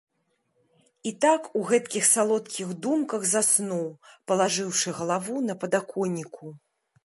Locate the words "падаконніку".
5.65-6.45